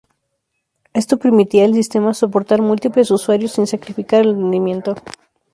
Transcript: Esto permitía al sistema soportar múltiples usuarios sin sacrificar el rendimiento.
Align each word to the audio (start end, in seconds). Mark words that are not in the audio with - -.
Esto 0.95 1.17
permitía 1.19 1.63
al 1.63 1.75
sistema 1.75 2.15
soportar 2.15 2.63
múltiples 2.63 3.11
usuarios 3.11 3.51
sin 3.51 3.67
sacrificar 3.67 4.21
el 4.21 4.33
rendimiento. 4.33 4.95